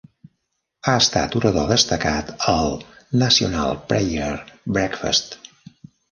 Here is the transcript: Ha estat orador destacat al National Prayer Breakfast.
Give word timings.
Ha 0.85 0.93
estat 1.01 1.35
orador 1.39 1.67
destacat 1.73 2.31
al 2.53 2.71
National 3.23 3.77
Prayer 3.91 4.31
Breakfast. 4.79 5.37